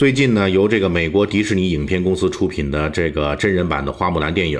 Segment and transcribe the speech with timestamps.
[0.00, 4.58] 最近呢，由这个美国迪士尼影片公司出品的这个真人版的花木兰电影，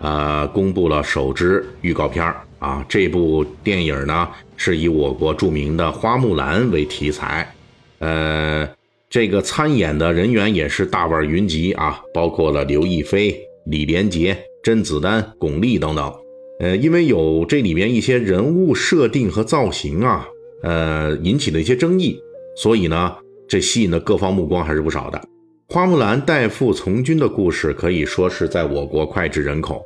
[0.00, 2.86] 呃，公布了首支预告片啊。
[2.88, 7.52] 这部电影呢，是以我国著名的花木兰为题材，
[7.98, 8.68] 呃，
[9.10, 16.14] 这个参演的人员也是大腕云集啊，包括了刘亦菲、李连杰、甄子丹、巩俐等等。
[16.60, 20.28] 呃，因为有这里面一些人物设定和造型啊，
[20.62, 22.20] 呃，引起了一些争议，
[22.56, 23.16] 所以呢，
[23.48, 25.20] 这吸引的各方目光还是不少的。
[25.68, 29.82] 花木兰代父从军的故事可以说是在我国脍炙人口，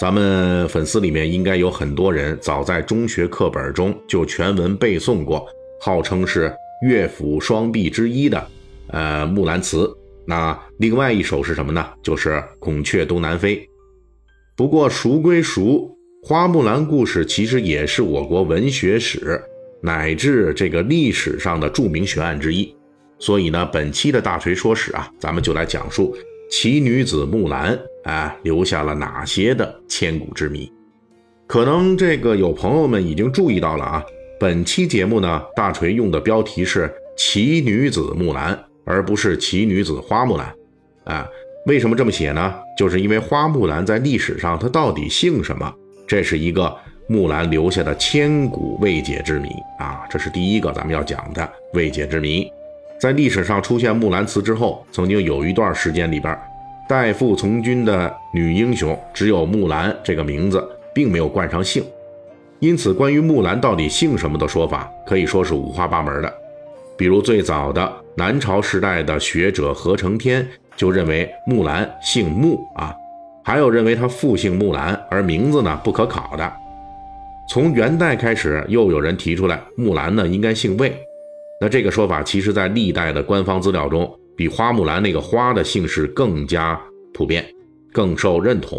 [0.00, 5.46] 咱们粉丝里面应该有很多人早在中学课本中就全文背诵过，
[5.80, 8.46] 号称是乐府双璧之一的
[8.88, 9.78] 呃《木兰辞》。
[10.26, 11.86] 那另外一首是什么呢？
[12.02, 13.56] 就是《孔雀东南飞》。
[14.56, 15.94] 不过孰归孰？
[16.22, 19.40] 花木兰故事其实也是我国文学史
[19.80, 22.74] 乃至这个历史上的著名悬案之一，
[23.18, 26.16] 所以呢，本期的大锤说史啊，咱们就来讲述
[26.50, 30.70] 奇女子木兰啊留下了哪些的千古之谜。
[31.46, 34.04] 可能这个有朋友们已经注意到了啊，
[34.38, 40.54] 本期节目呢，大锤用的标题是奇女子木兰，而不是奇女子花木兰
[41.04, 41.26] 啊。
[41.66, 42.54] 为什么这么写呢？
[42.78, 45.70] 就是因为花木兰在历史上她到底姓什么？
[46.06, 46.74] 这是一个
[47.08, 50.06] 木兰留下的千古未解之谜啊！
[50.08, 52.50] 这是第一个咱们要讲的未解之谜。
[53.00, 56.36] 在历史上出现木兰辞之后，曾经有一段时间里边，
[56.88, 61.84] 代父从军的女英雄只有木兰这个名字，并没有冠上姓。
[62.58, 66.34] 因此，关于木兰到底姓什么的说法，可以说是五花八门的。
[66.96, 70.44] 比如最早的南朝时代的学者何承天
[70.76, 72.92] 就认为木兰姓木啊。
[73.44, 76.52] 还有认为他父姓木兰，而名字呢不可考的。
[77.48, 80.92] 从元代开始，又有人提出来木兰呢应该姓魏。
[81.60, 86.80] 那这个说法，其实在历代的官方资料中，比花木兰那个花的姓氏更加
[87.12, 87.44] 普遍，
[87.92, 88.78] 更受认同。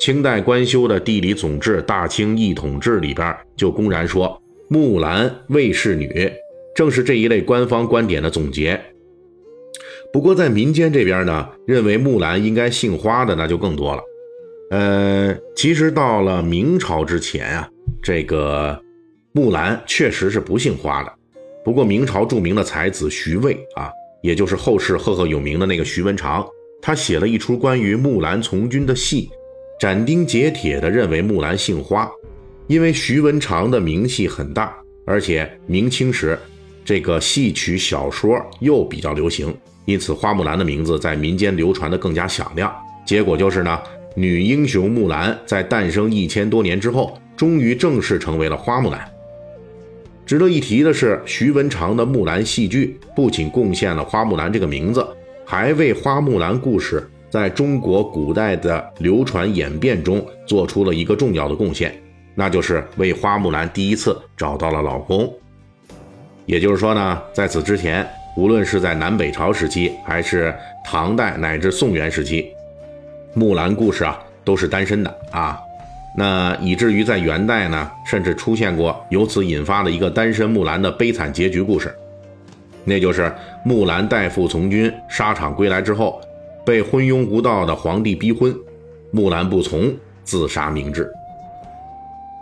[0.00, 6.32] 清代官修的《地理总志·大清一统志》里边就公然说木兰卫氏女，
[6.74, 8.80] 正是这一类官方观点的总结。
[10.10, 14.02] 不过，在民间这边呢，认为木兰应该姓花的那就更多了。
[14.70, 17.68] 呃，其实到了明朝之前啊，
[18.02, 18.80] 这个
[19.32, 21.12] 木兰确实是不姓花的。
[21.64, 23.90] 不过，明朝著名的才子徐渭啊，
[24.22, 26.46] 也就是后世赫赫有名的那个徐文长，
[26.80, 29.28] 他写了一出关于木兰从军的戏，
[29.78, 32.10] 斩钉截铁地认为木兰姓花。
[32.68, 34.74] 因为徐文长的名气很大，
[35.06, 36.38] 而且明清时
[36.84, 39.54] 这个戏曲小说又比较流行。
[39.86, 42.74] 因此，花木兰的名字在民间流传的更加响亮。
[43.06, 43.78] 结果就是呢，
[44.14, 49.10] 女英雄木兰在诞生一千多年之后，终于正式成为了花木兰。
[50.28, 55.02] 值得一提的是，徐文长的木兰戏剧不仅贡献了花木兰这个名字，
[55.42, 61.98] 还为花木兰故事在中国古代的流传演变中做出了一个重要的贡献，
[62.34, 65.32] 那就是为花木兰第一次找到了老公。
[66.44, 68.06] 也就是说呢，在此之前。
[68.36, 72.52] 无论是在南北朝时期，还是唐代乃至宋元时期，
[73.34, 75.58] 木兰故事啊都是单身的啊。
[76.16, 81.94] 那以至于在元代呢，甚至出现过由此引发的一个单身木兰的悲惨结局故事，
[82.84, 83.32] 那就是
[83.64, 86.20] 木兰代父从军，沙场归来之后，
[86.66, 88.54] 被昏庸无道的皇帝逼婚，
[89.10, 91.08] 木兰不从，自杀明志。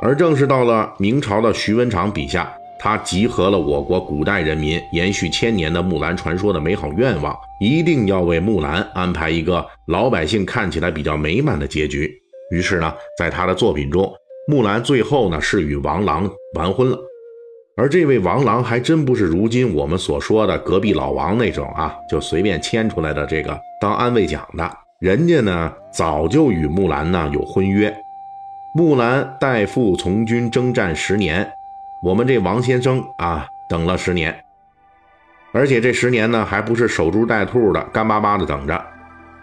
[0.01, 2.53] 而正是到了明朝的徐文长笔下。
[2.79, 12.15] 他集合了我国古代人民延续千年的木兰传说的美好愿望，一定要为木兰安排一个老百姓看起来比较美满的结局。
[12.51, 14.13] 于是呢，在他的作品中，
[14.49, 16.99] 木兰最后呢是与王郎完婚了。
[17.77, 24.71] 而这位王郎还真不是如今我们所说的隔壁老王那种啊，就随便牵出来的这个当安慰奖的。
[24.99, 27.95] 人家呢早就与木兰呢有婚约。
[28.75, 31.51] 木兰代父从军征战十年。
[32.03, 34.45] 我们这王先生啊，等了十年，
[35.53, 38.85] 而且这十年呢，还不是守株待兔的，干巴巴的等着。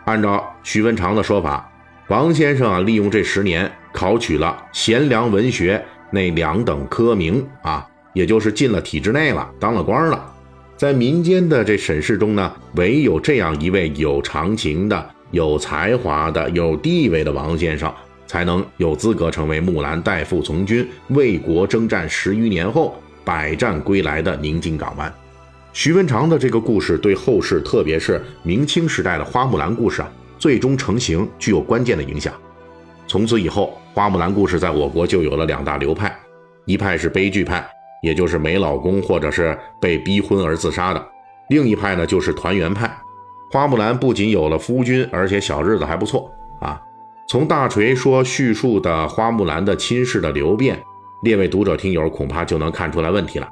[0.05, 1.69] 按照徐文长的说法，
[2.09, 10.31] 王先生啊，利用这十年考取了贤良文学那两等科名啊，也就是进了体制内了，当了官了。
[10.75, 17.91] 在民间的这审视中呢，唯有这样一位有长情的、有才华的、有地位的王先生，
[18.27, 25.11] 才能有资格成为木兰代父从军、为国征战十余年后百战归来的宁静港湾。
[25.71, 30.11] 徐文长的这个故事对后世，特别是明清时代的花木兰故事啊，
[30.43, 32.33] 最终成型具有关键的影响。
[33.07, 36.13] 从此以后，花木兰故事在我国就有了两大流派，
[36.65, 37.65] 一派是悲剧派。
[38.01, 41.01] 也就是没老公或者是被逼婚而自杀的，
[41.47, 42.93] 另一派呢就是团圆派。
[43.53, 46.29] 花木兰不仅有了夫君，而且小日子还不错
[46.59, 46.77] 啊。
[47.29, 50.77] 从大锤说叙述的花木兰的亲事的流变，
[51.23, 53.47] 列位读者听友恐怕就能看出来问题了。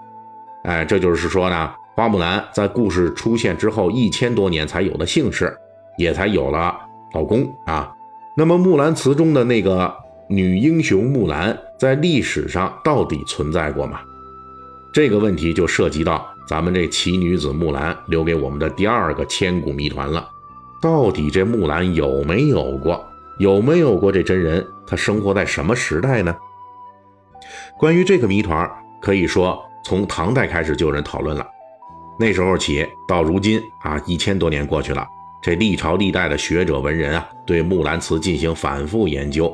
[0.66, 5.56] 哎，这就是说呢，花木兰在故事出现之后一千多年才有的姓氏，
[5.98, 6.80] 也才有了
[7.14, 7.92] 老公啊。
[8.36, 9.94] 那么《木兰辞》中的那个
[10.28, 14.00] 女英雄木兰，在历史上到底存在过吗？
[14.94, 20.28] 这个问题就涉及到咱们这奇女子木兰留给我们的第二个千古谜团了。
[20.82, 23.04] 到底这木兰有没有过？
[23.38, 24.66] 有没有过这真人？
[24.86, 26.36] 她生活在什么时代呢？
[27.78, 28.70] 关于这个谜团，
[29.02, 31.46] 可以说从唐代开始就有人讨论了。
[32.20, 35.08] 那时候起到如今啊，一千多年过去了，
[35.42, 39.52] 这历朝历代的学者文人啊，对木兰辞进行反复研究，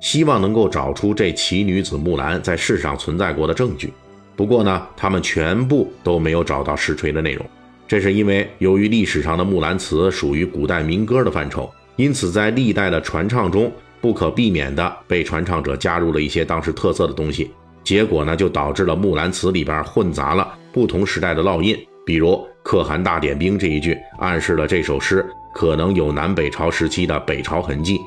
[0.00, 3.92] 希望能够找出这奇女子木兰在世上存在过的证据。
[4.36, 7.46] 不过呢，他们全部都没有找到实锤的内容，
[7.88, 17.50] 这是因为由于历史上的《木兰辞》属于古代民歌的范畴，因此在历代的传唱中不可避免的被传唱者加入了一些当时特色的东西，
[17.82, 28.00] 结果呢就导致了《木兰辞》里边混杂了不同时代的烙印，比如“可汗大点兵”这一句暗示了这首诗可能有南北朝时期的北朝痕迹，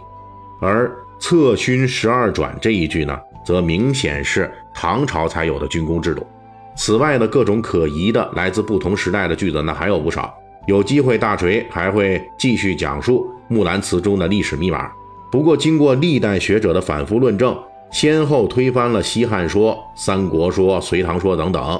[0.62, 3.18] 而“策勋十二转”这一句呢。
[3.46, 6.26] 则明显是唐朝才有的军功制度。
[6.76, 10.34] 此外的各种可疑的来自不同时代的句子呢还有不少。
[10.66, 14.90] 有机会大锤还会继续讲述《木兰辞》中的历史密码。
[15.32, 17.56] 不过，经过历代学者的反复论证，
[17.92, 21.80] 先后推翻了西汉说、三国说、隋唐说等等。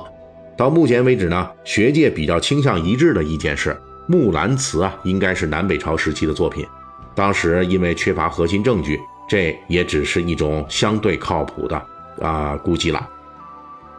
[0.58, 3.72] 到目前为止呢，学界比较倾向一致的意见是，
[4.08, 6.66] 《木兰辞》啊应该是南北朝时期的作品。
[7.14, 9.00] 当时因为缺乏核心证据。
[9.28, 11.84] 这也只是一种相对靠谱的
[12.22, 13.10] 啊估计了。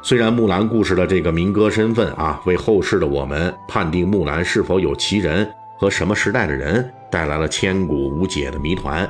[0.01, 5.45] 虽然木兰故事的这个民歌身份啊，为后世的我们判定木兰是否有其人
[5.81, 9.05] 和什么时代的人带来了千古无解的谜团，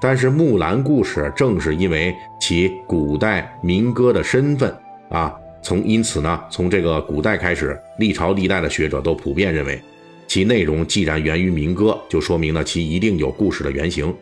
[0.00, 4.76] 但是木兰故事正是因为其古代民歌的身份
[5.10, 9.80] 啊，从因此呢，从这个古代开始，历朝历代的学者都普遍认为，
[10.26, 14.12] 其内容既然源于民歌，就说明了其一定有故事的原型。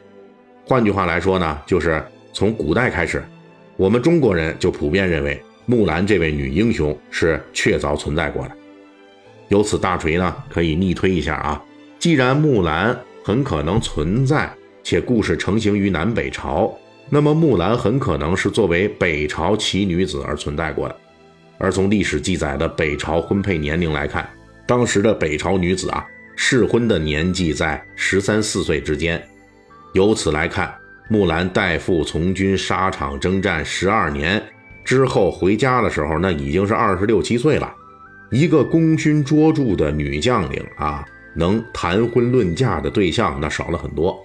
[0.67, 3.25] 换句话来说呢，就是从古代开始，
[3.77, 8.53] 我们中国人就普遍认为木兰这位女英雄是确凿存在过的。
[9.49, 11.65] 由此，大锤呢可以逆推一下啊，
[11.99, 14.53] 既然木兰很可能存在，
[14.83, 16.73] 且故事成型于南北朝，
[17.09, 20.97] 那么木兰很可能是作为北朝奇女子而存在过的。
[21.61, 24.29] 而从历史记载的北朝婚配年龄来看，
[24.67, 26.05] 当时的北朝女子啊，
[26.35, 29.23] 适婚的年纪在十三四岁之间。
[29.93, 30.75] 由此来看，
[31.09, 34.43] 木兰代父从军，沙场征战十二年
[34.85, 37.71] 之后回家的时候，那已经是二十六七岁了。
[38.31, 44.19] 一个功勋卓著的女将领啊，能谈婚论嫁的对象那少了很多。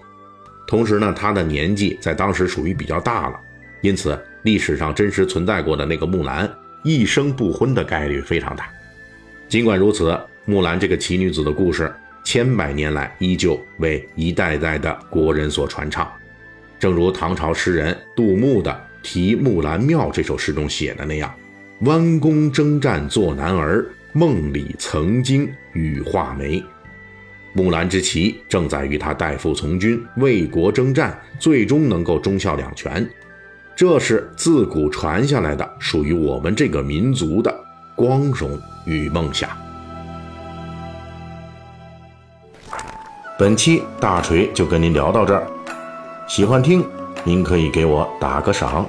[0.67, 3.39] 同时呢，她的年纪在当时属于比较大了，
[3.81, 6.49] 因此历史上真实存在过的那个木兰
[6.85, 8.69] 一生不婚的概率非常大。
[9.49, 11.93] 尽管如此，木兰这个奇女子的故事。
[12.23, 16.11] 千百年来，依旧为一代代的国人所传唱。
[16.79, 18.71] 正如唐朝诗人杜牧的
[19.03, 21.31] 《题木兰庙》这首诗中写的那样
[21.85, 26.63] ：“弯弓征战做男儿，梦里曾经羽画眉。”
[27.53, 33.07] 木兰之奇正在于她代父从军，为国征战，最终能够忠孝两全。
[33.75, 37.53] 这是自古传下来的，属于我们这个民族的
[37.93, 39.49] 光荣与梦想。
[43.37, 45.45] 本期大锤就跟您聊到这儿，
[46.25, 46.85] 喜欢听
[47.25, 48.87] 您可以给我打个赏。